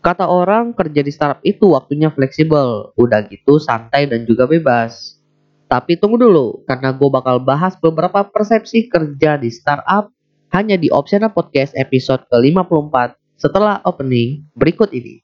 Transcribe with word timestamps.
Kata 0.00 0.32
orang 0.32 0.72
kerja 0.72 1.04
di 1.04 1.12
startup 1.12 1.44
itu 1.44 1.76
waktunya 1.76 2.08
fleksibel, 2.08 2.96
udah 2.96 3.20
gitu 3.28 3.60
santai 3.60 4.08
dan 4.08 4.24
juga 4.24 4.48
bebas. 4.48 5.20
Tapi 5.68 6.00
tunggu 6.00 6.16
dulu, 6.16 6.64
karena 6.64 6.96
gue 6.96 7.04
bakal 7.12 7.36
bahas 7.44 7.76
beberapa 7.76 8.24
persepsi 8.24 8.88
kerja 8.88 9.36
di 9.36 9.52
startup 9.52 10.08
hanya 10.56 10.80
di 10.80 10.88
Opsiana 10.88 11.28
Podcast 11.28 11.76
episode 11.76 12.24
ke-54 12.32 13.12
setelah 13.36 13.84
opening 13.84 14.48
berikut 14.56 14.88
ini. 14.96 15.20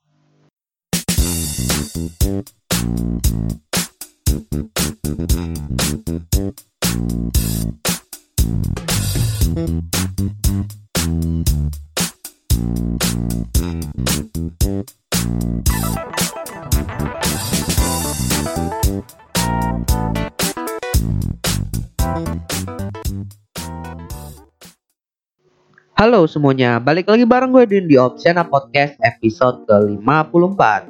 Halo 26.06 26.22
semuanya, 26.30 26.78
balik 26.78 27.10
lagi 27.10 27.26
bareng 27.26 27.50
gue 27.50 27.66
Din 27.66 27.90
di 27.90 27.98
Opsiana 27.98 28.46
Podcast 28.46 28.94
episode 29.02 29.66
ke-54. 29.66 30.86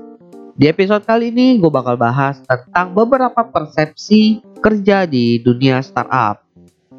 Di 0.61 0.69
episode 0.69 1.09
kali 1.09 1.33
ini 1.33 1.57
gue 1.57 1.73
bakal 1.73 1.97
bahas 1.97 2.45
tentang 2.45 2.93
beberapa 2.93 3.41
persepsi 3.49 4.45
kerja 4.61 5.09
di 5.09 5.41
dunia 5.41 5.81
startup. 5.81 6.45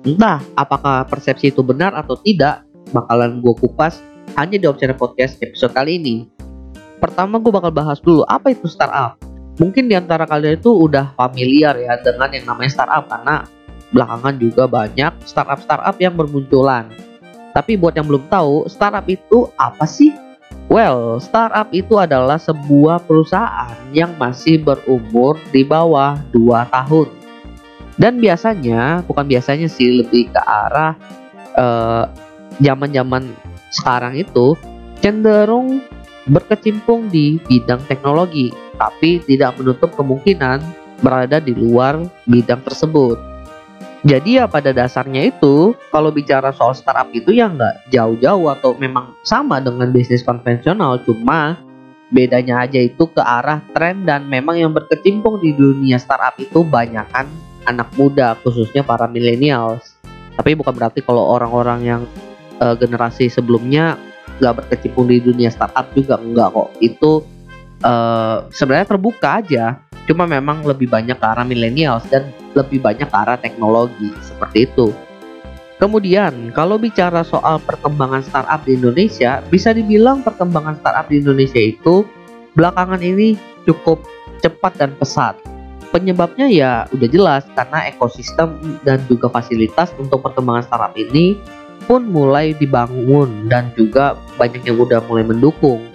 Entah 0.02 0.42
apakah 0.58 1.06
persepsi 1.06 1.54
itu 1.54 1.62
benar 1.62 1.94
atau 1.94 2.18
tidak, 2.18 2.66
bakalan 2.90 3.38
gue 3.38 3.54
kupas 3.54 4.02
hanya 4.34 4.58
di 4.58 4.66
Opsiana 4.66 4.98
Podcast 4.98 5.38
episode 5.38 5.78
kali 5.78 6.02
ini. 6.02 6.26
Pertama 6.98 7.38
gue 7.38 7.54
bakal 7.54 7.70
bahas 7.70 8.02
dulu 8.02 8.26
apa 8.26 8.50
itu 8.50 8.66
startup? 8.66 9.22
Mungkin 9.62 9.86
di 9.86 9.94
antara 9.94 10.26
kalian 10.26 10.58
itu 10.58 10.74
udah 10.74 11.14
familiar 11.14 11.78
ya 11.78 12.02
dengan 12.02 12.34
yang 12.34 12.50
namanya 12.50 12.82
startup 12.82 13.06
Karena 13.14 13.46
belakangan 13.94 14.42
juga 14.42 14.66
banyak 14.66 15.22
startup-startup 15.22 16.02
yang 16.02 16.18
bermunculan 16.18 16.90
tapi 17.58 17.74
buat 17.74 17.98
yang 17.98 18.06
belum 18.06 18.30
tahu, 18.30 18.70
startup 18.70 19.10
itu 19.10 19.50
apa 19.58 19.90
sih? 19.90 20.14
Well, 20.70 21.18
startup 21.18 21.74
itu 21.74 21.98
adalah 21.98 22.38
sebuah 22.38 23.02
perusahaan 23.10 23.74
yang 23.98 24.14
masih 24.22 24.62
berumur 24.62 25.42
di 25.50 25.66
bawah 25.66 26.22
2 26.30 26.70
tahun. 26.70 27.10
Dan 27.98 28.22
biasanya, 28.22 29.02
bukan 29.10 29.26
biasanya 29.26 29.66
sih, 29.66 30.06
lebih 30.06 30.30
ke 30.30 30.38
arah 30.38 30.94
zaman-zaman 32.62 33.26
uh, 33.26 33.38
sekarang 33.74 34.22
itu 34.22 34.54
cenderung 35.02 35.82
berkecimpung 36.30 37.10
di 37.10 37.42
bidang 37.50 37.82
teknologi, 37.90 38.54
tapi 38.78 39.18
tidak 39.26 39.58
menutup 39.58 39.90
kemungkinan 39.98 40.62
berada 41.02 41.42
di 41.42 41.58
luar 41.58 42.06
bidang 42.30 42.62
tersebut. 42.62 43.18
Jadi 44.06 44.38
ya 44.38 44.46
pada 44.46 44.70
dasarnya 44.70 45.34
itu 45.34 45.74
kalau 45.90 46.14
bicara 46.14 46.54
soal 46.54 46.78
startup 46.78 47.10
itu 47.18 47.34
ya 47.34 47.50
nggak 47.50 47.90
jauh-jauh 47.90 48.46
atau 48.54 48.78
memang 48.78 49.18
sama 49.26 49.58
dengan 49.58 49.90
bisnis 49.90 50.22
konvensional 50.22 51.02
cuma 51.02 51.58
bedanya 52.14 52.64
aja 52.64 52.78
itu 52.78 53.10
ke 53.10 53.20
arah 53.20 53.60
tren 53.74 54.06
dan 54.06 54.30
memang 54.30 54.56
yang 54.56 54.72
berkecimpung 54.72 55.42
di 55.42 55.52
dunia 55.52 55.98
startup 55.98 56.38
itu 56.38 56.62
banyak 56.62 57.04
kan 57.10 57.26
anak 57.68 57.90
muda 57.98 58.38
khususnya 58.46 58.86
para 58.86 59.10
millennials. 59.10 59.98
Tapi 60.38 60.54
bukan 60.54 60.78
berarti 60.78 61.02
kalau 61.02 61.34
orang-orang 61.34 61.80
yang 61.84 62.02
uh, 62.62 62.78
generasi 62.78 63.28
sebelumnya 63.28 63.98
nggak 64.38 64.64
berkecimpung 64.64 65.10
di 65.10 65.18
dunia 65.20 65.50
startup 65.50 65.90
juga 65.98 66.22
enggak 66.22 66.54
kok. 66.54 66.70
Itu 66.80 67.26
uh, 67.82 68.46
sebenarnya 68.54 68.88
terbuka 68.88 69.42
aja 69.42 69.82
Cuma 70.08 70.24
memang 70.24 70.64
lebih 70.64 70.88
banyak 70.88 71.20
ke 71.20 71.26
arah 71.28 71.44
millennials 71.44 72.08
dan 72.08 72.32
lebih 72.56 72.80
banyak 72.80 73.06
ke 73.06 73.18
arah 73.18 73.36
teknologi 73.36 74.08
seperti 74.24 74.72
itu. 74.72 74.96
Kemudian, 75.78 76.50
kalau 76.58 76.82
bicara 76.82 77.22
soal 77.22 77.62
perkembangan 77.62 78.26
startup 78.26 78.66
di 78.66 78.80
Indonesia, 78.80 79.46
bisa 79.54 79.76
dibilang 79.76 80.26
perkembangan 80.26 80.82
startup 80.82 81.06
di 81.06 81.22
Indonesia 81.22 81.62
itu 81.62 82.02
belakangan 82.58 82.98
ini 83.04 83.38
cukup 83.70 84.02
cepat 84.42 84.74
dan 84.82 84.98
pesat. 84.98 85.38
Penyebabnya 85.94 86.50
ya 86.50 86.72
udah 86.90 87.10
jelas 87.12 87.44
karena 87.54 87.86
ekosistem 87.88 88.80
dan 88.82 89.04
juga 89.06 89.30
fasilitas 89.30 89.94
untuk 90.02 90.26
perkembangan 90.26 90.66
startup 90.66 90.94
ini 90.98 91.38
pun 91.86 92.10
mulai 92.10 92.58
dibangun 92.58 93.48
dan 93.48 93.70
juga 93.78 94.18
banyak 94.36 94.66
yang 94.66 94.82
udah 94.82 95.00
mulai 95.06 95.24
mendukung. 95.30 95.86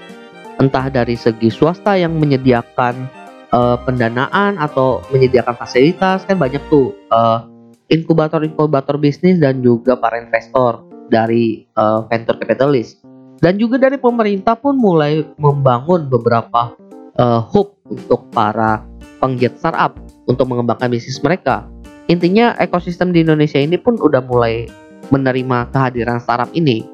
Entah 0.62 0.86
dari 0.88 1.18
segi 1.18 1.50
swasta 1.50 1.98
yang 1.98 2.14
menyediakan 2.16 3.21
uh, 3.52 3.76
pendanaan 3.84 4.58
atau 4.58 5.04
menyediakan 5.12 5.54
fasilitas 5.54 6.24
kan 6.24 6.40
banyak 6.40 6.60
tuh 6.72 6.96
uh, 7.12 7.46
inkubator-inkubator 7.92 8.96
bisnis 8.96 9.38
dan 9.38 9.60
juga 9.60 9.94
para 9.94 10.18
investor 10.18 10.82
dari 11.12 11.68
uh, 11.76 12.08
venture 12.08 12.40
capitalist 12.40 13.04
dan 13.44 13.60
juga 13.60 13.76
dari 13.76 14.00
pemerintah 14.00 14.56
pun 14.56 14.78
mulai 14.78 15.26
membangun 15.36 16.08
beberapa 16.08 16.72
uh, 17.18 17.40
hub 17.42 17.74
untuk 17.90 18.30
para 18.32 18.86
penggiat 19.18 19.58
startup 19.58 19.98
untuk 20.30 20.46
mengembangkan 20.46 20.90
bisnis 20.90 21.18
mereka. 21.20 21.66
Intinya 22.06 22.54
ekosistem 22.58 23.10
di 23.10 23.22
Indonesia 23.22 23.58
ini 23.58 23.78
pun 23.78 23.98
udah 23.98 24.22
mulai 24.22 24.66
menerima 25.10 25.74
kehadiran 25.74 26.22
startup 26.22 26.50
ini. 26.54 26.86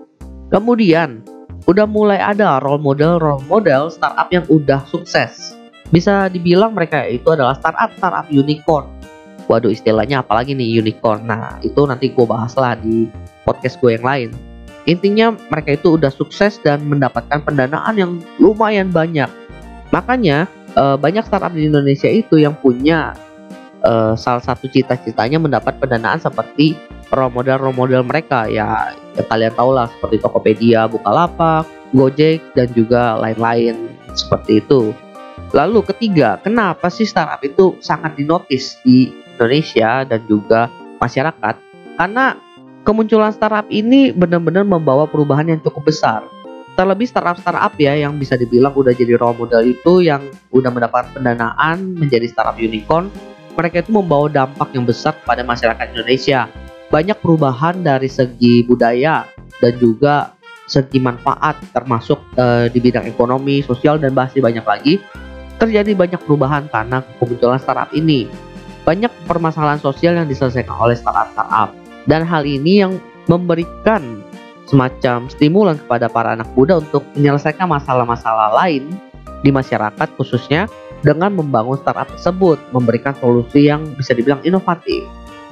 Kemudian 0.48 1.20
udah 1.68 1.84
mulai 1.84 2.16
ada 2.16 2.56
role 2.64 2.80
model 2.80 3.20
role 3.20 3.44
model 3.44 3.92
startup 3.92 4.32
yang 4.32 4.48
udah 4.48 4.80
sukses 4.88 5.57
bisa 5.88 6.28
dibilang 6.28 6.76
mereka 6.76 7.04
itu 7.08 7.28
adalah 7.32 7.56
startup 7.56 7.92
startup 7.96 8.26
unicorn. 8.28 8.88
Waduh 9.48 9.72
istilahnya 9.72 10.20
apalagi 10.20 10.52
nih 10.52 10.84
unicorn. 10.84 11.24
Nah 11.24 11.56
itu 11.64 11.80
nanti 11.88 12.12
gue 12.12 12.26
bahas 12.28 12.52
lah 12.56 12.76
di 12.76 13.08
podcast 13.48 13.80
gue 13.80 13.96
yang 13.96 14.04
lain. 14.04 14.30
Intinya 14.88 15.36
mereka 15.52 15.76
itu 15.76 16.00
udah 16.00 16.12
sukses 16.12 16.60
dan 16.60 16.84
mendapatkan 16.84 17.40
pendanaan 17.44 17.94
yang 17.96 18.12
lumayan 18.40 18.88
banyak. 18.92 19.28
Makanya 19.92 20.48
uh, 20.76 20.96
banyak 21.00 21.24
startup 21.24 21.52
di 21.52 21.68
Indonesia 21.68 22.08
itu 22.08 22.40
yang 22.40 22.56
punya 22.56 23.16
uh, 23.84 24.12
salah 24.16 24.44
satu 24.44 24.68
cita-citanya 24.68 25.40
mendapat 25.40 25.76
pendanaan 25.80 26.20
seperti 26.20 26.76
role 27.12 27.32
model 27.32 27.56
role 27.56 27.76
model 27.76 28.04
mereka 28.04 28.44
ya, 28.48 28.92
ya 29.16 29.22
kalian 29.28 29.52
tahu 29.56 29.70
lah 29.72 29.88
seperti 29.96 30.20
Tokopedia, 30.20 30.88
Bukalapak, 30.88 31.64
Gojek 31.96 32.44
dan 32.52 32.68
juga 32.76 33.16
lain-lain 33.16 33.88
seperti 34.12 34.60
itu. 34.60 34.92
Lalu 35.52 35.80
ketiga, 35.94 36.36
kenapa 36.40 36.92
sih 36.92 37.08
startup 37.08 37.40
itu 37.40 37.80
sangat 37.80 38.14
dinotis 38.20 38.76
di 38.84 39.08
Indonesia 39.36 40.04
dan 40.04 40.20
juga 40.28 40.68
masyarakat? 41.00 41.54
Karena 41.96 42.36
kemunculan 42.84 43.32
startup 43.32 43.66
ini 43.72 44.12
benar-benar 44.12 44.64
membawa 44.64 45.08
perubahan 45.08 45.48
yang 45.48 45.60
cukup 45.64 45.88
besar. 45.88 46.24
Terlebih 46.78 47.10
startup-startup 47.10 47.74
ya 47.74 47.98
yang 47.98 48.14
bisa 48.16 48.38
dibilang 48.38 48.70
udah 48.70 48.94
jadi 48.94 49.18
role 49.18 49.34
model 49.34 49.66
itu 49.66 50.04
yang 50.04 50.30
udah 50.54 50.70
mendapat 50.70 51.10
pendanaan 51.10 51.98
menjadi 51.98 52.30
startup 52.30 52.54
unicorn, 52.54 53.10
mereka 53.58 53.82
itu 53.82 53.90
membawa 53.90 54.30
dampak 54.30 54.70
yang 54.70 54.86
besar 54.86 55.18
kepada 55.18 55.42
masyarakat 55.42 55.90
Indonesia. 55.90 56.46
Banyak 56.88 57.18
perubahan 57.18 57.82
dari 57.82 58.06
segi 58.06 58.62
budaya 58.62 59.26
dan 59.58 59.74
juga 59.76 60.38
segi 60.70 61.00
manfaat 61.02 61.58
termasuk 61.74 62.20
uh, 62.38 62.70
di 62.70 62.78
bidang 62.78 63.08
ekonomi, 63.10 63.64
sosial 63.64 63.98
dan 63.98 64.14
masih 64.14 64.38
banyak 64.44 64.62
lagi 64.62 64.94
terjadi 65.58 65.92
banyak 65.94 66.20
perubahan 66.22 66.70
karena 66.70 67.02
kemunculan 67.18 67.60
startup 67.60 67.90
ini. 67.92 68.30
Banyak 68.86 69.12
permasalahan 69.28 69.82
sosial 69.82 70.16
yang 70.16 70.30
diselesaikan 70.30 70.72
oleh 70.72 70.96
startup-startup 70.96 71.76
dan 72.08 72.24
hal 72.24 72.48
ini 72.48 72.80
yang 72.80 72.96
memberikan 73.28 74.24
semacam 74.64 75.28
stimulan 75.28 75.76
kepada 75.76 76.08
para 76.08 76.32
anak 76.32 76.48
muda 76.56 76.80
untuk 76.80 77.04
menyelesaikan 77.12 77.68
masalah-masalah 77.68 78.56
lain 78.64 78.88
di 79.44 79.52
masyarakat 79.52 80.08
khususnya 80.16 80.66
dengan 81.04 81.36
membangun 81.36 81.78
startup 81.78 82.08
tersebut 82.10 82.58
memberikan 82.72 83.12
solusi 83.16 83.68
yang 83.68 83.84
bisa 83.94 84.16
dibilang 84.16 84.40
inovatif. 84.42 85.04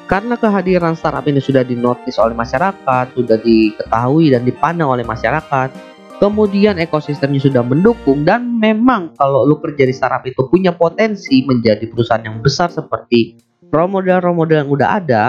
Karena 0.07 0.39
kehadiran 0.39 0.95
startup 0.95 1.27
ini 1.27 1.43
sudah 1.43 1.67
dinotis 1.67 2.15
oleh 2.23 2.35
masyarakat, 2.35 3.05
sudah 3.15 3.39
diketahui 3.43 4.31
dan 4.31 4.47
dipandang 4.47 4.95
oleh 4.95 5.03
masyarakat, 5.03 5.96
kemudian 6.17 6.81
ekosistemnya 6.81 7.41
sudah 7.45 7.63
mendukung 7.65 8.25
dan 8.25 8.57
memang 8.57 9.13
kalau 9.17 9.45
lu 9.45 9.61
kerja 9.61 9.85
di 9.85 9.95
startup 9.95 10.25
itu 10.25 10.49
punya 10.49 10.73
potensi 10.73 11.45
menjadi 11.45 11.85
perusahaan 11.89 12.25
yang 12.25 12.41
besar 12.41 12.73
seperti 12.73 13.37
role 13.71 13.91
model-role 13.91 14.37
model 14.37 14.59
yang 14.65 14.71
udah 14.71 14.89
ada, 15.03 15.25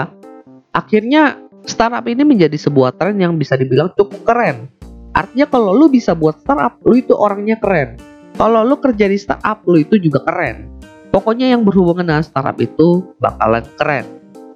akhirnya 0.72 1.36
startup 1.66 2.04
ini 2.06 2.22
menjadi 2.24 2.54
sebuah 2.56 2.96
tren 2.96 3.18
yang 3.18 3.36
bisa 3.36 3.58
dibilang 3.58 3.92
cukup 3.94 4.24
keren. 4.24 4.70
Artinya 5.12 5.50
kalau 5.50 5.74
lu 5.74 5.90
bisa 5.90 6.14
buat 6.14 6.38
startup, 6.40 6.78
lu 6.86 7.00
itu 7.00 7.12
orangnya 7.16 7.58
keren. 7.58 7.98
Kalau 8.38 8.62
lu 8.62 8.78
kerja 8.78 9.10
di 9.10 9.18
startup, 9.18 9.66
lu 9.66 9.82
itu 9.82 9.98
juga 9.98 10.22
keren. 10.22 10.70
Pokoknya 11.10 11.50
yang 11.50 11.66
berhubungan 11.66 12.06
dengan 12.06 12.22
startup 12.22 12.54
itu 12.60 13.16
bakalan 13.18 13.64
keren. 13.74 14.06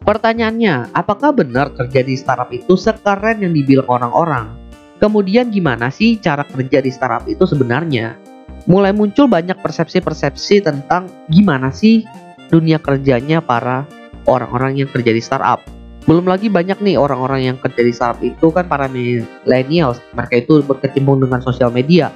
Pertanyaannya, 0.02 0.94
apakah 0.94 1.34
benar 1.34 1.74
kerja 1.74 2.02
di 2.02 2.14
startup 2.18 2.50
itu 2.54 2.74
sekeren 2.74 3.42
yang 3.42 3.54
dibilang 3.54 3.86
orang-orang? 3.86 4.61
Kemudian 5.02 5.50
gimana 5.50 5.90
sih 5.90 6.22
cara 6.22 6.46
kerja 6.46 6.78
di 6.78 6.94
startup 6.94 7.26
itu 7.26 7.42
sebenarnya? 7.42 8.22
mulai 8.66 8.94
muncul 8.94 9.26
banyak 9.26 9.58
persepsi-persepsi 9.58 10.62
tentang 10.62 11.10
gimana 11.26 11.74
sih 11.74 12.06
dunia 12.52 12.78
kerjanya 12.78 13.42
para 13.42 13.88
orang-orang 14.28 14.78
yang 14.78 14.88
kerja 14.90 15.10
di 15.10 15.22
startup. 15.22 15.64
Belum 16.06 16.26
lagi 16.26 16.50
banyak 16.50 16.82
nih 16.82 16.98
orang-orang 16.98 17.46
yang 17.46 17.56
kerja 17.58 17.82
di 17.82 17.94
startup 17.94 18.20
itu 18.22 18.50
kan 18.50 18.66
para 18.66 18.90
millennials, 18.90 20.02
mereka 20.14 20.42
itu 20.42 20.62
berkecimpung 20.62 21.22
dengan 21.22 21.38
sosial 21.42 21.70
media. 21.70 22.10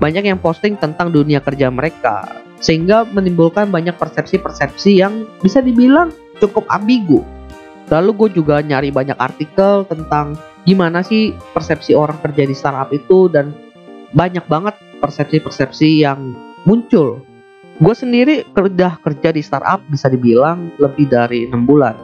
Banyak 0.00 0.24
yang 0.24 0.40
posting 0.40 0.80
tentang 0.80 1.12
dunia 1.12 1.44
kerja 1.44 1.68
mereka, 1.68 2.24
sehingga 2.60 3.04
menimbulkan 3.04 3.68
banyak 3.68 3.96
persepsi-persepsi 4.00 5.00
yang 5.00 5.28
bisa 5.44 5.60
dibilang 5.60 6.12
cukup 6.40 6.64
ambigu. 6.72 7.20
Lalu 7.92 8.10
gue 8.16 8.40
juga 8.40 8.64
nyari 8.64 8.88
banyak 8.92 9.18
artikel 9.20 9.84
tentang 9.88 10.36
gimana 10.68 11.00
sih 11.00 11.32
persepsi 11.56 11.96
orang 11.96 12.20
kerja 12.20 12.44
di 12.44 12.54
startup 12.56 12.90
itu 12.92 13.28
dan 13.32 13.52
banyak 14.12 14.44
banget 14.50 14.74
persepsi-persepsi 15.00 16.04
yang 16.04 16.34
muncul. 16.68 17.22
Gue 17.80 17.96
sendiri 17.96 18.44
kerja 18.52 19.00
kerja 19.00 19.28
di 19.32 19.40
startup 19.40 19.80
bisa 19.88 20.12
dibilang 20.12 20.68
lebih 20.76 21.08
dari 21.08 21.48
enam 21.48 21.64
bulan, 21.64 21.96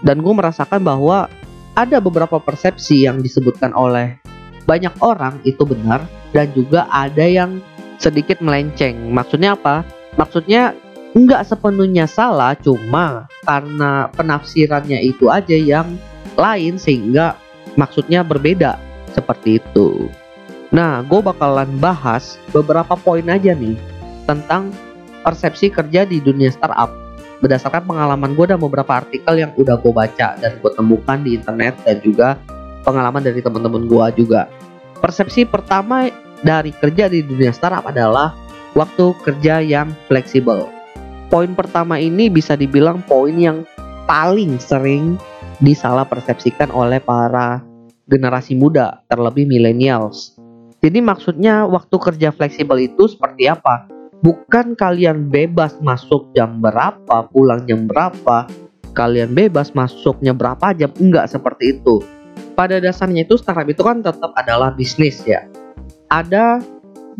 dan 0.00 0.24
gue 0.24 0.32
merasakan 0.32 0.80
bahwa 0.80 1.28
ada 1.76 2.00
beberapa 2.00 2.40
persepsi 2.40 3.04
yang 3.04 3.20
disebutkan 3.20 3.76
oleh 3.76 4.16
banyak 4.64 4.92
orang 5.04 5.36
itu 5.44 5.64
benar 5.68 6.04
dan 6.32 6.48
juga 6.56 6.88
ada 6.88 7.28
yang 7.28 7.60
sedikit 8.00 8.40
melenceng. 8.40 9.12
Maksudnya 9.12 9.52
apa? 9.52 9.84
Maksudnya 10.16 10.72
nggak 11.12 11.44
sepenuhnya 11.44 12.08
salah, 12.08 12.56
cuma 12.56 13.28
karena 13.44 14.08
penafsirannya 14.16 15.04
itu 15.04 15.28
aja 15.28 15.52
yang 15.52 16.00
lain 16.40 16.80
sehingga 16.80 17.36
maksudnya 17.76 18.24
berbeda 18.24 18.76
seperti 19.12 19.60
itu. 19.60 20.08
Nah, 20.72 21.04
gue 21.04 21.20
bakalan 21.20 21.68
bahas 21.76 22.40
beberapa 22.50 22.96
poin 22.96 23.28
aja 23.28 23.52
nih 23.52 23.76
tentang 24.24 24.72
persepsi 25.20 25.68
kerja 25.68 26.08
di 26.08 26.18
dunia 26.18 26.48
startup 26.48 26.88
berdasarkan 27.42 27.84
pengalaman 27.84 28.38
gue 28.38 28.46
dan 28.54 28.58
beberapa 28.62 29.02
artikel 29.02 29.34
yang 29.34 29.50
udah 29.58 29.74
gue 29.76 29.92
baca 29.92 30.38
dan 30.38 30.56
gue 30.62 30.70
temukan 30.72 31.18
di 31.20 31.36
internet 31.36 31.74
dan 31.82 31.98
juga 32.00 32.38
pengalaman 32.86 33.20
dari 33.20 33.42
teman-teman 33.42 33.84
gue 33.90 34.24
juga. 34.24 34.46
Persepsi 35.02 35.42
pertama 35.42 36.06
dari 36.46 36.70
kerja 36.70 37.10
di 37.10 37.26
dunia 37.26 37.50
startup 37.50 37.90
adalah 37.90 38.32
waktu 38.78 39.10
kerja 39.26 39.58
yang 39.58 39.90
fleksibel. 40.06 40.70
Poin 41.26 41.50
pertama 41.58 41.98
ini 41.98 42.30
bisa 42.30 42.54
dibilang 42.54 43.02
poin 43.10 43.34
yang 43.34 43.66
paling 44.06 44.62
sering 44.62 45.18
disalah 45.62 46.04
persepsikan 46.10 46.74
oleh 46.74 46.98
para 46.98 47.62
generasi 48.10 48.58
muda, 48.58 49.06
terlebih 49.06 49.46
millennials. 49.46 50.34
Jadi 50.82 50.98
maksudnya 50.98 51.62
waktu 51.70 51.94
kerja 51.94 52.34
fleksibel 52.34 52.82
itu 52.82 53.06
seperti 53.06 53.46
apa? 53.46 53.86
Bukan 54.22 54.74
kalian 54.74 55.30
bebas 55.30 55.78
masuk 55.78 56.34
jam 56.34 56.58
berapa, 56.58 57.30
pulang 57.30 57.62
jam 57.70 57.86
berapa, 57.86 58.50
kalian 58.90 59.30
bebas 59.30 59.70
masuknya 59.70 60.34
berapa 60.34 60.74
jam, 60.74 60.90
enggak 60.98 61.30
seperti 61.30 61.78
itu. 61.78 62.02
Pada 62.58 62.82
dasarnya 62.82 63.22
itu 63.24 63.38
startup 63.38 63.66
itu 63.70 63.82
kan 63.86 64.02
tetap 64.02 64.34
adalah 64.34 64.74
bisnis 64.74 65.22
ya. 65.22 65.46
Ada 66.10 66.60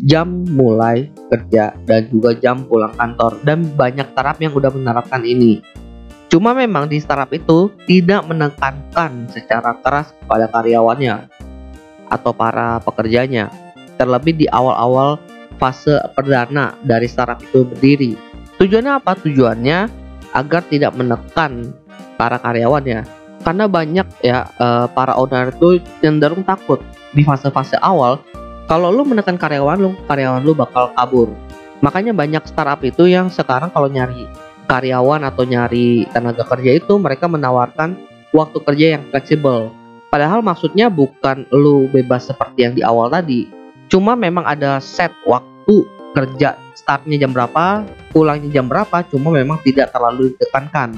jam 0.02 0.44
mulai 0.52 1.08
kerja 1.30 1.72
dan 1.86 2.10
juga 2.10 2.34
jam 2.36 2.66
pulang 2.66 2.92
kantor 2.98 3.38
dan 3.46 3.64
banyak 3.78 4.04
startup 4.12 4.38
yang 4.42 4.52
udah 4.52 4.70
menerapkan 4.74 5.22
ini. 5.22 5.62
Cuma 6.32 6.56
memang 6.56 6.88
di 6.88 6.96
startup 6.96 7.28
itu 7.28 7.68
tidak 7.84 8.24
menekankan 8.24 9.28
secara 9.28 9.76
keras 9.84 10.16
kepada 10.16 10.48
karyawannya 10.48 11.28
atau 12.08 12.32
para 12.32 12.80
pekerjanya. 12.80 13.52
Terlebih 14.00 14.40
di 14.40 14.46
awal-awal 14.48 15.20
fase 15.60 16.00
perdana 16.16 16.72
dari 16.88 17.04
startup 17.04 17.36
itu 17.44 17.68
berdiri. 17.68 18.16
Tujuannya 18.56 18.96
apa? 18.96 19.12
Tujuannya 19.20 19.78
agar 20.32 20.64
tidak 20.72 20.96
menekan 20.96 21.76
para 22.16 22.40
karyawannya. 22.40 23.04
Karena 23.44 23.68
banyak 23.68 24.08
ya 24.24 24.48
eh, 24.56 24.88
para 24.88 25.12
owner 25.20 25.52
itu 25.52 25.84
cenderung 26.00 26.48
takut 26.48 26.80
di 27.12 27.28
fase-fase 27.28 27.76
awal 27.84 28.16
kalau 28.72 28.88
lu 28.88 29.04
menekan 29.04 29.36
karyawan 29.36 29.76
lu, 29.76 29.92
karyawan 30.08 30.40
lu 30.40 30.56
bakal 30.56 30.96
kabur. 30.96 31.28
Makanya 31.84 32.16
banyak 32.16 32.40
startup 32.48 32.80
itu 32.80 33.04
yang 33.04 33.28
sekarang 33.28 33.68
kalau 33.68 33.92
nyari 33.92 34.24
karyawan 34.70 35.26
atau 35.26 35.42
nyari 35.46 36.06
tenaga 36.10 36.44
kerja 36.46 36.78
itu 36.78 36.94
mereka 37.00 37.26
menawarkan 37.30 37.98
waktu 38.32 38.58
kerja 38.62 38.86
yang 38.98 39.02
fleksibel 39.10 39.72
Padahal 40.12 40.44
maksudnya 40.44 40.92
bukan 40.92 41.48
lu 41.48 41.88
bebas 41.88 42.28
seperti 42.28 42.68
yang 42.68 42.76
di 42.76 42.84
awal 42.84 43.08
tadi. 43.08 43.48
Cuma 43.88 44.12
memang 44.12 44.44
ada 44.44 44.76
set 44.76 45.08
waktu 45.24 45.88
kerja 46.12 46.60
startnya 46.76 47.16
jam 47.16 47.32
berapa, 47.32 47.88
pulangnya 48.12 48.60
jam 48.60 48.68
berapa, 48.68 49.08
cuma 49.08 49.32
memang 49.32 49.56
tidak 49.64 49.88
terlalu 49.88 50.36
ditekankan. 50.36 50.92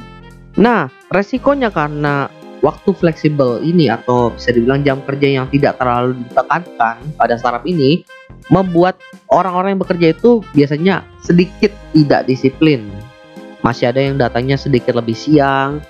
Nah, 0.59 0.91
resikonya 1.15 1.71
karena 1.71 2.27
waktu 2.59 2.91
fleksibel 2.91 3.63
ini 3.63 3.87
atau 3.87 4.35
bisa 4.35 4.51
dibilang 4.51 4.83
jam 4.83 4.99
kerja 5.07 5.31
yang 5.31 5.47
tidak 5.47 5.79
terlalu 5.79 6.19
ditekankan 6.27 6.99
pada 7.15 7.39
startup 7.39 7.63
ini 7.71 8.03
membuat 8.51 8.99
orang-orang 9.31 9.79
yang 9.79 9.83
bekerja 9.87 10.11
itu 10.11 10.43
biasanya 10.59 11.07
sedikit 11.23 11.71
tidak 11.95 12.27
disiplin. 12.27 12.91
Masih 13.65 13.89
ada 13.89 13.99
yang 13.99 14.21
datangnya 14.21 14.61
sedikit 14.61 14.93
lebih 14.93 15.17
siang, 15.17 15.81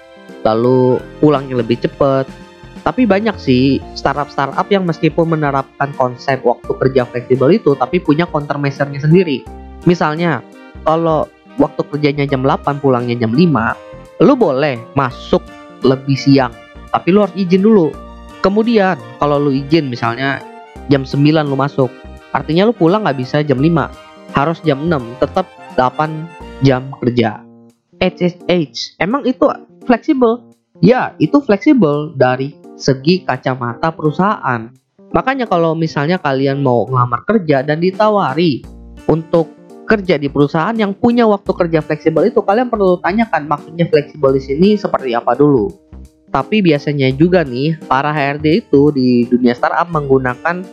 lalu 0.46 1.02
pulangnya 1.18 1.58
lebih 1.58 1.82
cepat, 1.82 2.30
tapi 2.84 3.08
banyak 3.08 3.34
sih 3.40 3.80
startup-startup 3.96 4.68
yang 4.68 4.84
meskipun 4.84 5.34
menerapkan 5.34 5.90
konsep 5.96 6.44
waktu 6.44 6.68
kerja 6.68 7.08
fleksibel 7.08 7.48
itu 7.48 7.72
tapi 7.74 7.96
punya 7.96 8.28
countermeasure-nya 8.28 9.00
sendiri. 9.00 9.40
Misalnya, 9.88 10.44
kalau 10.84 11.26
waktu 11.56 11.80
kerjanya 11.88 12.28
jam 12.28 12.44
8 12.44 12.84
pulangnya 12.84 13.16
jam 13.16 13.32
5, 13.32 14.20
lu 14.20 14.36
boleh 14.36 14.76
masuk 14.92 15.40
lebih 15.80 16.14
siang, 16.14 16.52
tapi 16.92 17.08
lu 17.10 17.24
harus 17.24 17.34
izin 17.40 17.64
dulu. 17.64 17.88
Kemudian, 18.44 19.00
kalau 19.16 19.40
lu 19.40 19.50
izin 19.50 19.88
misalnya 19.88 20.44
jam 20.92 21.08
9 21.08 21.24
lu 21.48 21.56
masuk, 21.56 21.88
artinya 22.36 22.68
lu 22.68 22.76
pulang 22.76 23.08
nggak 23.08 23.16
bisa 23.16 23.40
jam 23.40 23.56
5, 23.56 23.88
harus 24.36 24.60
jam 24.60 24.84
6, 24.84 25.00
tetap 25.24 25.48
8 25.80 26.60
jam 26.60 26.92
kerja. 27.00 27.53
HSH, 28.04 29.00
emang 29.00 29.24
itu 29.24 29.48
fleksibel? 29.88 30.44
Ya, 30.84 31.16
itu 31.16 31.40
fleksibel 31.40 32.12
dari 32.12 32.52
segi 32.76 33.24
kacamata 33.24 33.94
perusahaan. 33.94 34.68
Makanya 35.14 35.48
kalau 35.48 35.72
misalnya 35.72 36.20
kalian 36.20 36.60
mau 36.60 36.84
ngelamar 36.84 37.24
kerja 37.24 37.62
dan 37.64 37.80
ditawari 37.80 38.60
untuk 39.08 39.54
kerja 39.86 40.18
di 40.18 40.28
perusahaan 40.28 40.74
yang 40.74 40.96
punya 40.96 41.28
waktu 41.28 41.48
kerja 41.54 41.80
fleksibel 41.84 42.26
itu 42.28 42.40
kalian 42.40 42.72
perlu 42.72 42.98
tanyakan 42.98 43.46
maksudnya 43.46 43.86
fleksibel 43.88 44.34
di 44.34 44.42
sini 44.42 44.68
seperti 44.74 45.14
apa 45.14 45.32
dulu. 45.38 45.70
Tapi 46.34 46.66
biasanya 46.66 47.14
juga 47.14 47.46
nih 47.46 47.78
para 47.86 48.10
HRD 48.10 48.66
itu 48.66 48.90
di 48.90 49.22
dunia 49.30 49.54
startup 49.54 49.86
menggunakan 49.86 50.66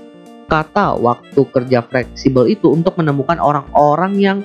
kata 0.49 0.97
waktu 0.97 1.41
kerja 1.53 1.85
fleksibel 1.85 2.49
itu 2.49 2.73
untuk 2.73 2.97
menemukan 2.97 3.37
orang-orang 3.37 4.17
yang 4.17 4.37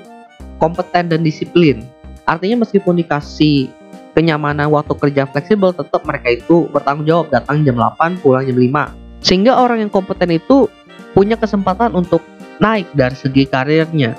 kompeten 0.61 1.09
dan 1.09 1.25
disiplin. 1.25 1.81
Artinya 2.27 2.67
meskipun 2.67 2.99
dikasih 2.99 3.71
kenyamanan 4.19 4.67
waktu 4.75 4.99
kerja 4.99 5.31
fleksibel 5.31 5.71
tetap 5.71 6.03
mereka 6.03 6.35
itu 6.35 6.67
bertanggung 6.75 7.07
jawab 7.07 7.27
datang 7.31 7.63
jam 7.63 7.79
8 7.79 8.19
pulang 8.25 8.43
jam 8.43 8.59
5 8.59 9.23
sehingga 9.23 9.59
orang 9.59 9.87
yang 9.87 9.91
kompeten 9.93 10.35
itu 10.35 10.67
punya 11.15 11.39
kesempatan 11.39 11.95
untuk 11.97 12.21
naik 12.59 12.89
dari 12.93 13.17
segi 13.17 13.45
karirnya. 13.49 14.15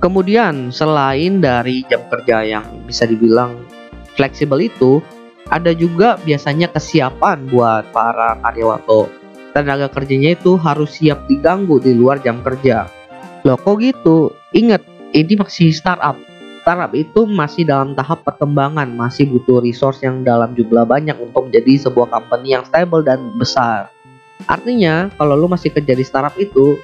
Kemudian 0.00 0.70
selain 0.70 1.40
dari 1.40 1.82
jam 1.88 2.04
kerja 2.12 2.44
yang 2.44 2.64
bisa 2.84 3.08
dibilang 3.08 3.64
fleksibel 4.14 4.60
itu 4.60 5.00
ada 5.48 5.72
juga 5.72 6.18
biasanya 6.26 6.68
kesiapan 6.74 7.48
buat 7.48 7.88
para 7.94 8.36
karyawan 8.42 8.82
atau 8.82 9.08
tenaga 9.56 9.88
kerjanya 9.88 10.36
itu 10.36 10.58
harus 10.60 11.00
siap 11.00 11.24
diganggu 11.30 11.80
di 11.80 11.96
luar 11.96 12.20
jam 12.20 12.44
kerja. 12.44 12.90
Loh 13.46 13.56
kok 13.56 13.78
gitu? 13.80 14.34
Ingat 14.52 14.84
ini 15.16 15.38
masih 15.38 15.72
startup 15.72 16.18
startup 16.66 16.90
itu 16.98 17.30
masih 17.30 17.62
dalam 17.62 17.94
tahap 17.94 18.26
perkembangan, 18.26 18.90
masih 18.90 19.30
butuh 19.30 19.62
resource 19.62 20.02
yang 20.02 20.26
dalam 20.26 20.50
jumlah 20.58 20.82
banyak 20.82 21.14
untuk 21.14 21.46
menjadi 21.46 21.86
sebuah 21.86 22.10
company 22.10 22.58
yang 22.58 22.66
stable 22.66 23.06
dan 23.06 23.30
besar. 23.38 23.86
Artinya, 24.50 25.06
kalau 25.14 25.38
lu 25.38 25.46
masih 25.46 25.70
kerja 25.70 25.94
di 25.94 26.02
startup 26.02 26.34
itu, 26.34 26.74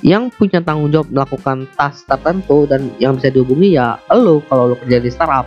yang 0.00 0.32
punya 0.32 0.64
tanggung 0.64 0.88
jawab 0.88 1.12
melakukan 1.12 1.68
task 1.76 2.08
tertentu 2.08 2.64
dan 2.64 2.88
yang 2.96 3.20
bisa 3.20 3.28
dihubungi 3.28 3.76
ya 3.76 4.00
lu 4.16 4.40
kalau 4.48 4.72
lu 4.72 4.80
kerja 4.80 4.96
di 4.96 5.12
startup. 5.12 5.44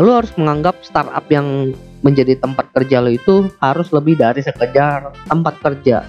Lu 0.00 0.08
harus 0.08 0.32
menganggap 0.40 0.80
startup 0.80 1.28
yang 1.28 1.76
menjadi 2.00 2.32
tempat 2.40 2.72
kerja 2.72 3.04
lo 3.04 3.12
itu 3.12 3.52
harus 3.60 3.92
lebih 3.92 4.16
dari 4.16 4.40
sekedar 4.40 5.12
tempat 5.28 5.60
kerja. 5.60 6.00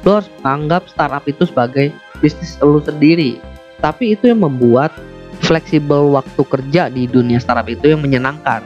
Lu 0.00 0.16
harus 0.16 0.32
menganggap 0.40 0.88
startup 0.88 1.28
itu 1.28 1.44
sebagai 1.44 1.92
bisnis 2.24 2.56
lu 2.64 2.80
sendiri. 2.80 3.36
Tapi 3.84 4.16
itu 4.16 4.32
yang 4.32 4.40
membuat 4.40 4.96
fleksibel 5.44 6.16
waktu 6.16 6.42
kerja 6.42 6.88
di 6.88 7.04
dunia 7.04 7.36
startup 7.38 7.68
itu 7.68 7.92
yang 7.92 8.00
menyenangkan. 8.00 8.64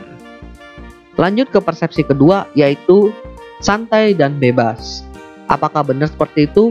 Lanjut 1.18 1.50
ke 1.50 1.58
persepsi 1.58 2.06
kedua 2.06 2.47
yaitu 2.54 3.11
santai 3.58 4.14
dan 4.14 4.38
bebas. 4.38 5.02
Apakah 5.50 5.82
benar 5.82 6.06
seperti 6.06 6.47
itu? 6.47 6.70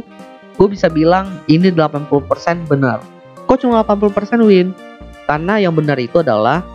Gue 0.55 0.71
bisa 0.71 0.87
bilang 0.87 1.43
ini 1.51 1.69
80% 1.69 2.65
benar. 2.65 3.03
kok 3.47 3.63
cuma 3.63 3.79
80% 3.79 4.43
win 4.43 4.75
karena 5.23 5.55
yang 5.55 5.71
benar 5.71 5.95
itu 5.95 6.19
adalah 6.19 6.67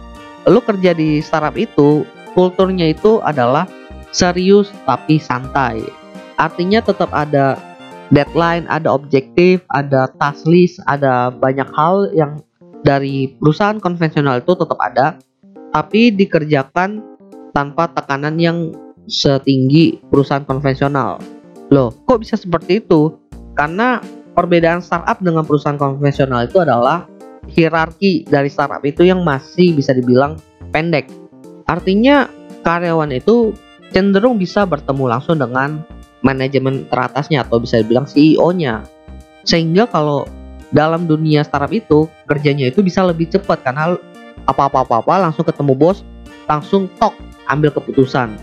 lu 0.48 0.64
kerja 0.64 0.96
di 0.96 1.20
startup 1.20 1.52
itu 1.52 2.08
kulturnya 2.32 2.96
itu 2.96 3.20
adalah 3.20 3.68
serius 4.08 4.72
tapi 4.88 5.20
santai 5.20 5.84
artinya 6.40 6.80
tetap 6.80 7.12
ada 7.12 7.60
deadline 8.08 8.64
ada 8.72 8.88
objektif 8.88 9.60
ada 9.68 10.08
task 10.16 10.48
list 10.48 10.80
ada 10.88 11.28
banyak 11.28 11.68
hal 11.76 12.08
yang 12.16 12.40
dari 12.82 13.30
perusahaan 13.38 13.78
konvensional 13.78 14.42
itu 14.42 14.52
tetap 14.54 14.78
ada 14.82 15.18
tapi 15.72 16.12
dikerjakan 16.12 17.00
tanpa 17.54 17.88
tekanan 17.94 18.36
yang 18.36 18.74
setinggi 19.06 20.02
perusahaan 20.10 20.44
konvensional 20.44 21.22
loh 21.72 21.94
kok 22.04 22.20
bisa 22.20 22.36
seperti 22.36 22.84
itu 22.84 23.16
karena 23.56 24.02
perbedaan 24.32 24.80
startup 24.80 25.20
dengan 25.20 25.44
perusahaan 25.44 25.78
konvensional 25.78 26.48
itu 26.48 26.60
adalah 26.60 27.08
hierarki 27.50 28.24
dari 28.26 28.48
startup 28.48 28.80
itu 28.86 29.02
yang 29.02 29.26
masih 29.26 29.74
bisa 29.74 29.92
dibilang 29.92 30.38
pendek. 30.70 31.10
Artinya 31.66 32.30
karyawan 32.62 33.12
itu 33.12 33.52
cenderung 33.90 34.38
bisa 34.40 34.64
bertemu 34.64 35.04
langsung 35.18 35.36
dengan 35.36 35.82
manajemen 36.22 36.86
teratasnya 36.86 37.42
atau 37.44 37.58
bisa 37.58 37.82
dibilang 37.82 38.06
CEO-nya. 38.06 38.86
Sehingga 39.42 39.90
kalau 39.90 40.24
dalam 40.72 41.04
dunia 41.04 41.44
startup 41.44 41.70
itu 41.70 42.08
kerjanya 42.26 42.72
itu 42.72 42.80
bisa 42.80 43.04
lebih 43.04 43.28
cepat 43.28 43.60
karena 43.60 43.94
apa-apa-apa 44.48 45.28
langsung 45.28 45.46
ketemu 45.46 45.76
bos, 45.76 46.02
langsung 46.48 46.90
tok 46.98 47.14
ambil 47.46 47.70
keputusan. 47.70 48.34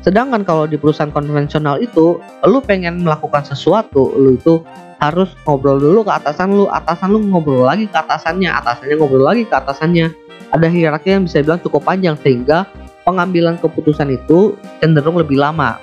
Sedangkan 0.00 0.46
kalau 0.48 0.64
di 0.64 0.80
perusahaan 0.80 1.12
konvensional 1.12 1.76
itu, 1.82 2.16
lu 2.48 2.58
pengen 2.64 3.04
melakukan 3.04 3.44
sesuatu, 3.44 4.16
lu 4.16 4.36
itu 4.38 4.64
harus 5.00 5.32
ngobrol 5.48 5.80
dulu 5.80 6.04
ke 6.04 6.12
atasan 6.12 6.52
lu 6.52 6.68
atasan 6.68 7.16
lu 7.16 7.24
ngobrol 7.24 7.64
lagi 7.64 7.88
ke 7.88 7.96
atasannya 7.96 8.52
atasannya 8.52 8.94
ngobrol 9.00 9.24
lagi 9.24 9.48
ke 9.48 9.54
atasannya 9.56 10.12
ada 10.52 10.68
hierarki 10.68 11.16
yang 11.16 11.24
bisa 11.24 11.40
bilang 11.40 11.56
cukup 11.64 11.88
panjang 11.88 12.20
sehingga 12.20 12.68
pengambilan 13.08 13.56
keputusan 13.56 14.12
itu 14.12 14.60
cenderung 14.84 15.16
lebih 15.16 15.40
lama 15.40 15.80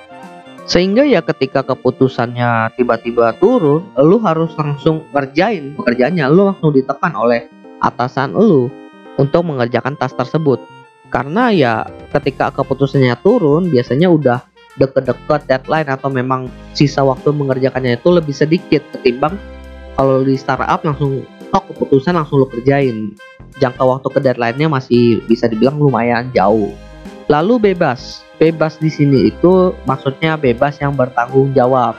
sehingga 0.68 1.00
ya 1.00 1.24
ketika 1.24 1.64
keputusannya 1.64 2.76
tiba-tiba 2.76 3.32
turun 3.40 3.88
lu 3.96 4.20
harus 4.20 4.52
langsung 4.52 5.00
ngerjain 5.16 5.72
pekerjaannya. 5.80 6.28
Lu 6.28 6.52
langsung 6.52 6.76
ditekan 6.76 7.16
oleh 7.16 7.48
atasan 7.80 8.36
lu 8.36 8.68
untuk 9.16 9.48
mengerjakan 9.48 9.96
tas 9.96 10.12
tersebut. 10.12 10.60
Karena 11.08 11.48
ya 11.48 11.88
ketika 12.12 12.52
keputusannya 12.52 13.16
turun 13.24 13.72
biasanya 13.72 14.12
udah 14.12 14.44
deket-deket 14.76 15.48
deadline 15.48 15.88
atau 15.88 16.12
memang 16.12 16.52
sisa 16.76 17.00
waktu 17.00 17.32
mengerjakannya 17.32 17.96
itu 17.96 18.12
lebih 18.12 18.36
sedikit 18.36 18.84
ketimbang 18.92 19.40
kalau 19.96 20.20
di 20.20 20.36
startup 20.36 20.84
langsung 20.84 21.24
tok 21.48 21.72
keputusan 21.72 22.12
langsung 22.12 22.44
lo 22.44 22.46
kerjain. 22.52 23.16
Jangka 23.56 23.88
waktu 23.88 24.08
ke 24.12 24.20
deadline-nya 24.20 24.68
masih 24.68 25.24
bisa 25.24 25.48
dibilang 25.48 25.80
lumayan 25.80 26.28
jauh 26.36 26.76
lalu 27.28 27.72
bebas. 27.72 28.24
Bebas 28.38 28.78
di 28.80 28.88
sini 28.88 29.30
itu 29.30 29.74
maksudnya 29.84 30.34
bebas 30.38 30.80
yang 30.80 30.96
bertanggung 30.96 31.52
jawab. 31.52 31.98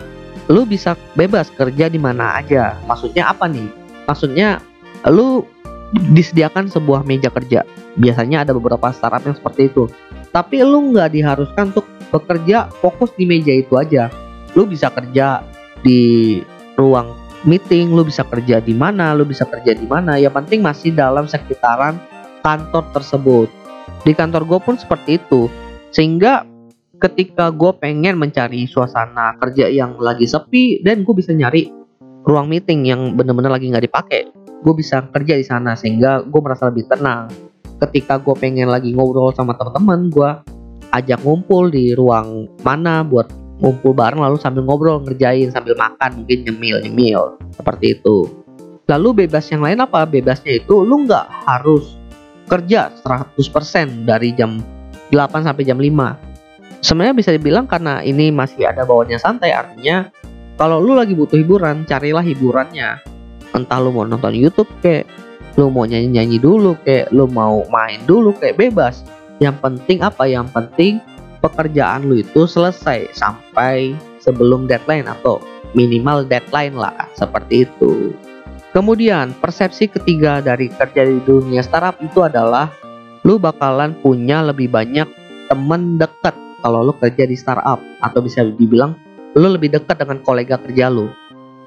Lu 0.50 0.66
bisa 0.66 0.98
bebas 1.14 1.54
kerja 1.54 1.88
di 1.88 2.02
mana 2.02 2.42
aja. 2.42 2.76
Maksudnya 2.90 3.30
apa 3.30 3.46
nih? 3.46 3.70
Maksudnya 4.10 4.58
lu 5.06 5.46
disediakan 5.94 6.72
sebuah 6.72 7.06
meja 7.06 7.30
kerja. 7.30 7.62
Biasanya 8.00 8.48
ada 8.48 8.52
beberapa 8.58 8.90
startup 8.90 9.22
yang 9.22 9.38
seperti 9.38 9.70
itu. 9.70 9.86
Tapi 10.34 10.66
lu 10.66 10.96
nggak 10.96 11.14
diharuskan 11.14 11.76
untuk 11.76 11.86
bekerja 12.10 12.72
fokus 12.82 13.14
di 13.14 13.30
meja 13.30 13.54
itu 13.54 13.78
aja. 13.78 14.10
Lu 14.58 14.66
bisa 14.66 14.90
kerja 14.90 15.46
di 15.86 16.42
ruang 16.80 17.14
meeting 17.48 17.96
lu 17.96 18.04
bisa 18.04 18.28
kerja 18.28 18.60
di 18.60 18.76
mana 18.76 19.16
lu 19.16 19.28
bisa 19.28 19.46
kerja 19.46 19.76
di 19.76 19.86
mana. 19.86 20.18
Ya 20.18 20.32
penting 20.32 20.64
masih 20.64 20.96
dalam 20.96 21.28
sekitaran 21.28 22.00
kantor 22.42 22.88
tersebut 22.96 23.59
di 24.04 24.14
kantor 24.14 24.46
gue 24.46 24.60
pun 24.62 24.76
seperti 24.76 25.22
itu. 25.22 25.52
Sehingga 25.94 26.46
ketika 27.00 27.50
gue 27.50 27.72
pengen 27.78 28.20
mencari 28.20 28.68
suasana 28.68 29.38
kerja 29.40 29.72
yang 29.72 29.96
lagi 29.98 30.28
sepi 30.28 30.84
dan 30.84 31.08
gue 31.08 31.16
bisa 31.16 31.32
nyari 31.32 31.72
ruang 32.28 32.52
meeting 32.52 32.86
yang 32.86 33.16
bener-bener 33.16 33.50
lagi 33.50 33.72
nggak 33.72 33.88
dipakai 33.88 34.22
gue 34.60 34.74
bisa 34.76 35.04
kerja 35.08 35.40
di 35.40 35.46
sana 35.46 35.74
sehingga 35.76 36.24
gue 36.24 36.42
merasa 36.44 36.68
lebih 36.68 36.88
tenang. 36.92 37.32
Ketika 37.80 38.20
gue 38.20 38.36
pengen 38.36 38.68
lagi 38.68 38.92
ngobrol 38.92 39.32
sama 39.32 39.56
teman-teman 39.56 40.12
gue 40.12 40.30
ajak 40.92 41.20
ngumpul 41.24 41.72
di 41.72 41.96
ruang 41.96 42.50
mana 42.66 43.06
buat 43.08 43.32
ngumpul 43.60 43.96
bareng 43.96 44.20
lalu 44.20 44.36
sambil 44.40 44.64
ngobrol 44.68 45.04
ngerjain 45.04 45.52
sambil 45.52 45.76
makan 45.80 46.24
mungkin 46.24 46.44
nyemil 46.48 46.78
nyemil 46.84 47.22
seperti 47.56 48.00
itu. 48.00 48.28
Lalu 48.90 49.26
bebas 49.26 49.48
yang 49.54 49.64
lain 49.64 49.80
apa? 49.80 50.04
Bebasnya 50.04 50.60
itu 50.60 50.82
lu 50.84 51.08
nggak 51.08 51.46
harus 51.48 51.96
kerja 52.50 52.90
100% 53.06 54.10
dari 54.10 54.34
jam 54.34 54.58
8 55.14 55.46
sampai 55.46 55.64
jam 55.64 55.78
5 55.78 56.82
sebenarnya 56.82 57.16
bisa 57.16 57.30
dibilang 57.30 57.70
karena 57.70 58.02
ini 58.02 58.34
masih 58.34 58.66
ada 58.66 58.84
bawahnya 58.84 59.22
santai 59.22 59.54
artinya 59.54 60.10
kalau 60.58 60.82
lu 60.82 60.98
lagi 60.98 61.14
butuh 61.14 61.38
hiburan 61.38 61.86
carilah 61.86 62.26
hiburannya 62.26 63.00
entah 63.54 63.80
lu 63.80 63.94
mau 63.94 64.04
nonton 64.04 64.34
YouTube 64.34 64.70
kayak 64.82 65.06
lu 65.56 65.70
mau 65.70 65.86
nyanyi-nyanyi 65.86 66.42
dulu 66.42 66.74
kayak 66.82 67.14
lu 67.14 67.30
mau 67.30 67.64
main 67.70 68.02
dulu 68.10 68.34
kayak 68.36 68.58
bebas 68.58 69.06
yang 69.40 69.56
penting 69.64 70.04
apa? 70.04 70.28
Yang 70.28 70.52
penting 70.52 70.94
pekerjaan 71.40 72.12
lu 72.12 72.20
itu 72.20 72.44
selesai 72.44 73.16
sampai 73.16 73.96
sebelum 74.20 74.68
deadline 74.68 75.08
atau 75.08 75.40
minimal 75.72 76.28
deadline 76.28 76.76
lah 76.76 77.08
seperti 77.16 77.64
itu. 77.64 78.12
Kemudian 78.70 79.34
persepsi 79.42 79.90
ketiga 79.90 80.46
dari 80.46 80.70
kerja 80.70 81.02
di 81.02 81.18
dunia 81.26 81.66
startup 81.66 81.98
itu 82.06 82.22
adalah 82.22 82.70
lu 83.26 83.42
bakalan 83.42 83.98
punya 83.98 84.46
lebih 84.46 84.70
banyak 84.70 85.10
temen 85.50 85.98
dekat 85.98 86.38
kalau 86.62 86.86
lu 86.86 86.94
kerja 86.94 87.26
di 87.26 87.34
startup 87.34 87.82
atau 88.06 88.20
bisa 88.22 88.46
dibilang 88.46 88.94
lu 89.34 89.50
lebih 89.50 89.74
dekat 89.74 89.98
dengan 89.98 90.22
kolega 90.22 90.62
kerja 90.62 90.90
lu. 90.90 91.10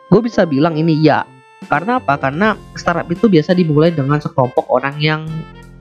Gue 0.09 0.21
bisa 0.23 0.47
bilang 0.47 0.79
ini 0.79 0.95
ya. 1.03 1.27
Karena 1.67 2.03
apa? 2.03 2.19
Karena 2.19 2.59
startup 2.75 3.07
itu 3.11 3.31
biasa 3.31 3.55
dimulai 3.55 3.95
dengan 3.95 4.19
sekelompok 4.19 4.67
orang 4.71 4.99
yang 4.99 5.27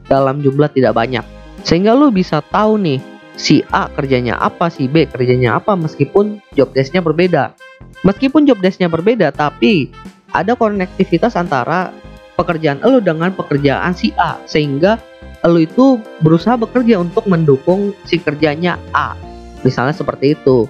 dalam 0.06 0.42
jumlah 0.42 0.70
tidak 0.74 0.94
banyak 0.94 1.26
sehingga 1.62 1.94
lu 1.94 2.10
bisa 2.10 2.42
tahu 2.42 2.78
nih 2.82 3.00
si 3.38 3.62
A 3.70 3.88
kerjanya 3.94 4.38
apa, 4.38 4.70
si 4.70 4.90
B 4.90 5.06
kerjanya 5.06 5.62
apa 5.62 5.78
meskipun 5.78 6.42
job 6.58 6.74
desknya 6.74 7.02
berbeda. 7.02 7.54
Meskipun 8.02 8.50
job 8.50 8.58
desknya 8.62 8.90
berbeda 8.90 9.30
tapi 9.30 9.94
ada 10.32 10.56
konektivitas 10.56 11.36
antara 11.36 11.92
pekerjaan 12.40 12.82
lu 12.82 13.04
dengan 13.04 13.32
pekerjaan 13.36 13.94
si 13.94 14.16
A 14.18 14.40
sehingga 14.48 14.98
lu 15.46 15.66
itu 15.66 15.98
berusaha 16.22 16.58
bekerja 16.58 17.02
untuk 17.02 17.26
mendukung 17.26 17.94
si 18.06 18.22
kerjanya 18.22 18.78
A. 18.94 19.18
Misalnya 19.66 19.94
seperti 19.94 20.38
itu. 20.38 20.70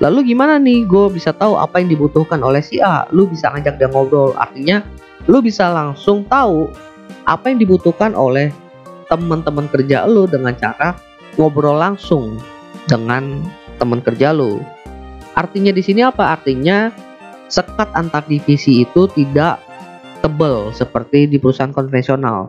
Lalu 0.00 0.32
gimana 0.32 0.56
nih 0.56 0.88
gue 0.88 1.12
bisa 1.12 1.30
tahu 1.30 1.60
apa 1.60 1.78
yang 1.78 1.92
dibutuhkan 1.92 2.40
oleh 2.40 2.64
si 2.64 2.80
A? 2.80 3.04
Lu 3.12 3.28
bisa 3.28 3.52
ngajak 3.52 3.76
dia 3.76 3.88
ngobrol. 3.92 4.32
Artinya 4.34 4.82
lu 5.28 5.44
bisa 5.44 5.68
langsung 5.68 6.24
tahu 6.26 6.72
apa 7.28 7.52
yang 7.52 7.60
dibutuhkan 7.60 8.16
oleh 8.16 8.48
teman-teman 9.12 9.66
kerja 9.68 10.06
lu 10.06 10.24
dengan 10.24 10.54
cara 10.56 10.96
ngobrol 11.36 11.76
langsung 11.76 12.38
dengan 12.88 13.44
teman 13.78 14.00
kerja 14.00 14.32
lu. 14.34 14.62
Artinya 15.36 15.70
di 15.70 15.82
sini 15.84 16.02
apa? 16.02 16.34
Artinya 16.34 16.90
sekat 17.50 17.90
antar 17.98 18.22
divisi 18.30 18.86
itu 18.86 19.10
tidak 19.10 19.58
tebal 20.22 20.70
seperti 20.70 21.26
di 21.26 21.36
perusahaan 21.36 21.74
konvensional. 21.74 22.46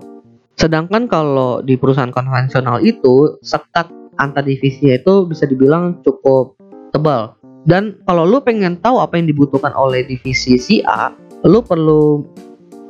Sedangkan 0.56 1.10
kalau 1.10 1.66
di 1.66 1.74
perusahaan 1.76 2.14
konvensional 2.14 2.80
itu 2.86 3.42
sekat 3.42 3.90
antar 4.22 4.46
divisi 4.46 4.94
itu 4.94 5.26
bisa 5.26 5.50
dibilang 5.50 6.00
cukup 6.06 6.54
tebal. 6.94 7.34
Dan 7.66 8.02
kalau 8.06 8.26
lu 8.26 8.42
pengen 8.42 8.78
tahu 8.78 9.02
apa 9.02 9.18
yang 9.18 9.30
dibutuhkan 9.30 9.74
oleh 9.74 10.06
divisi 10.06 10.58
si 10.62 10.82
A, 10.86 11.14
lu 11.46 11.66
perlu 11.66 12.22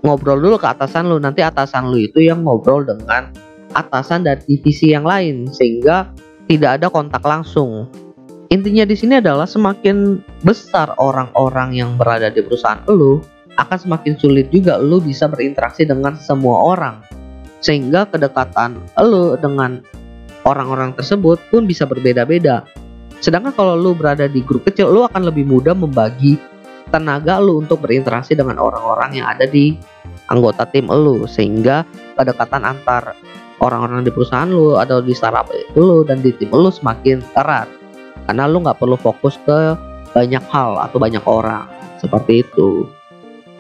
ngobrol 0.03 0.39
dulu 0.39 0.55
ke 0.59 0.67
atasan 0.67 1.07
lu. 1.07 1.19
Nanti 1.19 1.43
atasan 1.43 1.91
lu 1.91 1.99
itu 1.99 2.19
yang 2.19 2.43
ngobrol 2.43 2.83
dengan 2.83 3.31
atasan 3.71 4.27
dari 4.27 4.43
divisi 4.43 4.91
yang 4.91 5.07
lain 5.07 5.47
sehingga 5.47 6.11
tidak 6.47 6.81
ada 6.81 6.87
kontak 6.91 7.23
langsung. 7.23 7.87
Intinya 8.51 8.84
di 8.84 9.00
sini 9.00 9.24
adalah 9.24 9.48
semakin 9.48 10.20
besar 10.43 10.91
orang-orang 11.00 11.72
yang 11.72 11.96
berada 11.96 12.27
di 12.27 12.43
perusahaan 12.43 12.84
lu, 12.91 13.24
akan 13.55 13.77
semakin 13.79 14.20
sulit 14.20 14.51
juga 14.51 14.75
lu 14.75 15.00
bisa 15.00 15.31
berinteraksi 15.31 15.88
dengan 15.88 16.20
semua 16.20 16.60
orang. 16.75 17.00
Sehingga 17.63 18.12
kedekatan 18.12 18.84
lu 19.08 19.39
dengan 19.39 19.79
orang-orang 20.43 20.91
tersebut 21.00 21.39
pun 21.48 21.63
bisa 21.63 21.88
berbeda-beda. 21.88 22.67
Sedangkan 23.24 23.55
kalau 23.55 23.79
lu 23.79 23.96
berada 23.96 24.27
di 24.27 24.43
grup 24.43 24.67
kecil, 24.67 24.91
lu 24.91 25.08
akan 25.08 25.31
lebih 25.31 25.48
mudah 25.48 25.72
membagi 25.72 26.36
tenaga 26.91 27.39
lu 27.39 27.63
untuk 27.63 27.79
berinteraksi 27.79 28.36
dengan 28.36 28.60
orang-orang 28.60 29.15
yang 29.15 29.31
ada 29.31 29.48
di 29.48 29.79
anggota 30.27 30.67
tim 30.67 30.91
lu 30.91 31.24
sehingga 31.24 31.88
kedekatan 32.20 32.67
antar 32.67 33.15
orang-orang 33.63 34.03
di 34.03 34.12
perusahaan 34.12 34.51
lu 34.51 34.75
atau 34.75 35.00
di 35.00 35.15
startup 35.15 35.48
lu 35.79 36.03
dan 36.03 36.20
di 36.20 36.36
tim 36.36 36.51
lu 36.51 36.67
semakin 36.67 37.24
erat 37.39 37.80
karena 38.31 38.47
lu 38.47 38.63
nggak 38.63 38.79
perlu 38.79 38.95
fokus 38.95 39.35
ke 39.43 39.75
banyak 40.15 40.39
hal 40.47 40.79
atau 40.79 40.95
banyak 41.03 41.19
orang 41.27 41.67
seperti 42.00 42.47
itu 42.47 42.88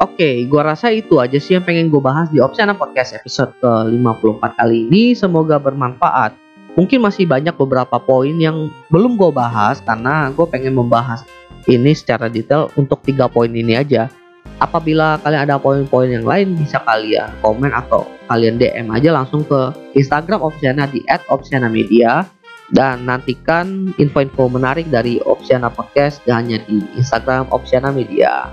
Oke, 0.01 0.49
gua 0.49 0.73
rasa 0.73 0.89
itu 0.89 1.21
aja 1.21 1.37
sih 1.37 1.53
yang 1.53 1.61
pengen 1.61 1.93
gue 1.93 2.01
bahas 2.01 2.25
di 2.33 2.41
Opsiana 2.41 2.73
Podcast 2.73 3.13
episode 3.13 3.53
ke-54 3.61 4.57
kali 4.57 4.89
ini. 4.89 5.13
Semoga 5.13 5.61
bermanfaat. 5.61 6.33
Mungkin 6.73 7.05
masih 7.05 7.29
banyak 7.29 7.53
beberapa 7.53 8.01
poin 8.01 8.33
yang 8.33 8.73
belum 8.89 9.13
gue 9.13 9.29
bahas 9.29 9.77
karena 9.85 10.33
gue 10.33 10.41
pengen 10.49 10.73
membahas 10.73 11.21
ini 11.69 11.93
secara 11.93 12.33
detail 12.33 12.73
untuk 12.73 13.05
tiga 13.05 13.29
poin 13.29 13.53
ini 13.53 13.77
aja. 13.77 14.09
Apabila 14.57 15.21
kalian 15.21 15.45
ada 15.45 15.61
poin-poin 15.61 16.09
yang 16.09 16.25
lain 16.25 16.57
bisa 16.57 16.81
kalian 16.81 17.29
komen 17.45 17.69
atau 17.69 18.09
kalian 18.25 18.57
DM 18.57 18.89
aja 18.89 19.13
langsung 19.13 19.45
ke 19.45 19.69
Instagram 19.93 20.41
Opsiana 20.41 20.89
di 20.89 21.05
@opsiana_media 21.29 22.25
dan 22.71 23.03
nantikan 23.07 23.91
info-info 23.99 24.47
menarik 24.47 24.87
dari 24.87 25.19
Opsiana 25.27 25.67
Podcast 25.67 26.23
hanya 26.27 26.59
di 26.65 26.83
Instagram 26.95 27.51
Opsiana 27.51 27.91
Media. 27.91 28.47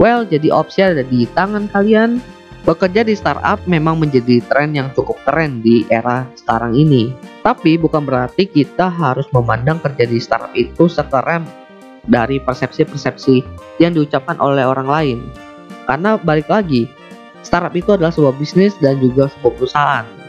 Well, 0.00 0.24
jadi 0.24 0.48
opsi 0.48 0.80
ada 0.80 1.04
di 1.04 1.28
tangan 1.36 1.68
kalian. 1.68 2.24
Bekerja 2.60 3.04
di 3.08 3.16
startup 3.16 3.60
memang 3.64 4.00
menjadi 4.00 4.44
tren 4.44 4.76
yang 4.76 4.92
cukup 4.92 5.16
keren 5.24 5.64
di 5.64 5.88
era 5.88 6.28
sekarang 6.36 6.76
ini. 6.76 7.12
Tapi 7.40 7.80
bukan 7.80 8.04
berarti 8.04 8.44
kita 8.44 8.92
harus 8.92 9.24
memandang 9.32 9.80
kerja 9.80 10.04
di 10.04 10.20
startup 10.20 10.52
itu 10.52 10.84
sekeren 10.88 11.48
dari 12.04 12.36
persepsi-persepsi 12.40 13.44
yang 13.80 13.96
diucapkan 13.96 14.36
oleh 14.40 14.64
orang 14.64 14.88
lain. 14.88 15.18
Karena 15.88 16.20
balik 16.20 16.52
lagi, 16.52 16.84
startup 17.40 17.72
itu 17.72 17.96
adalah 17.96 18.12
sebuah 18.12 18.36
bisnis 18.36 18.76
dan 18.80 19.00
juga 19.00 19.32
sebuah 19.32 19.52
perusahaan. 19.56 20.19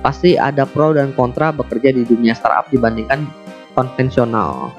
Pasti 0.00 0.36
ada 0.40 0.64
pro 0.64 0.96
dan 0.96 1.12
kontra 1.12 1.52
bekerja 1.52 1.92
di 1.92 2.08
dunia 2.08 2.32
startup 2.32 2.72
dibandingkan 2.72 3.28
konvensional. 3.76 4.72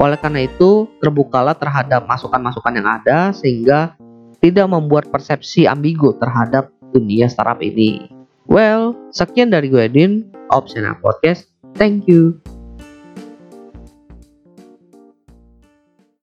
Oleh 0.00 0.18
karena 0.18 0.48
itu, 0.48 0.88
terbukalah 0.98 1.54
terhadap 1.54 2.08
masukan-masukan 2.08 2.72
yang 2.74 2.88
ada 2.88 3.30
sehingga 3.36 3.94
tidak 4.40 4.66
membuat 4.68 5.08
persepsi 5.12 5.68
ambigu 5.68 6.16
terhadap 6.16 6.72
dunia 6.92 7.28
startup 7.28 7.60
ini. 7.60 8.08
Well, 8.44 8.96
sekian 9.12 9.48
dari 9.52 9.72
gue 9.72 9.84
Edin, 9.88 10.28
Optional 10.52 10.96
Podcast. 11.00 11.48
Thank 11.76 12.08
you. 12.08 12.53